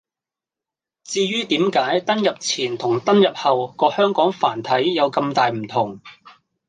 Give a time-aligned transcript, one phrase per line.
[1.03, 6.01] 至於點解登入前同登入後個「香港繁體」有咁大唔同